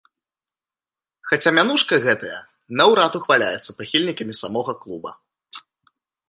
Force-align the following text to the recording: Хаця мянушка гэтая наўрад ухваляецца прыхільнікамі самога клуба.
Хаця 1.31 1.51
мянушка 1.57 1.99
гэтая 2.05 2.39
наўрад 2.81 3.11
ухваляецца 3.21 3.77
прыхільнікамі 3.81 4.33
самога 4.41 4.73
клуба. 4.87 5.11